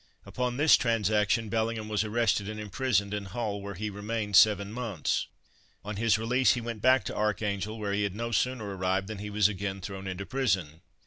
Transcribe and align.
Upon 0.25 0.57
this 0.57 0.77
transaction 0.77 1.47
Bellingham 1.47 1.87
was 1.87 2.03
arrested 2.03 2.49
and 2.49 2.59
imprisoned 2.59 3.13
in 3.13 3.25
Hull, 3.25 3.61
where 3.61 3.75
he 3.75 3.91
remained 3.91 4.35
seven 4.35 4.73
months. 4.73 5.27
On 5.85 5.97
his 5.97 6.17
release 6.17 6.53
he 6.53 6.59
went 6.59 6.81
back 6.81 7.03
to 7.05 7.15
Archangel, 7.15 7.77
where 7.77 7.93
he 7.93 8.01
had 8.01 8.15
no 8.15 8.31
sooner 8.31 8.75
arrived 8.75 9.05
than 9.07 9.19
he 9.19 9.29
was 9.29 9.47
again 9.47 9.79
thrown 9.79 10.07
into 10.07 10.25
prison. 10.25 10.81